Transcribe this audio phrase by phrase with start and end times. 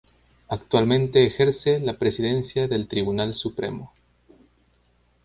[0.47, 3.93] Actualmente ejerce la presidencia del Tribunal Supremo.